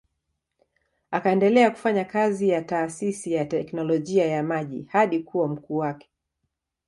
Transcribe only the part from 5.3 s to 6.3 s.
mkuu wake.